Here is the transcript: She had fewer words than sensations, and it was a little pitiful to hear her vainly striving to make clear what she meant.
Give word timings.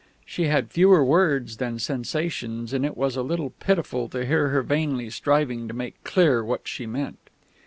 She 0.25 0.45
had 0.45 0.71
fewer 0.71 1.05
words 1.05 1.57
than 1.57 1.77
sensations, 1.77 2.73
and 2.73 2.83
it 2.83 2.97
was 2.97 3.15
a 3.15 3.21
little 3.21 3.51
pitiful 3.59 4.09
to 4.09 4.25
hear 4.25 4.47
her 4.47 4.63
vainly 4.63 5.11
striving 5.11 5.67
to 5.67 5.75
make 5.75 6.03
clear 6.03 6.43
what 6.43 6.67
she 6.67 6.87
meant. 6.87 7.19